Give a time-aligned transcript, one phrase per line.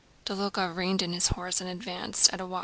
[0.25, 2.59] Dólokhov reined in his horse and advanced at a walk.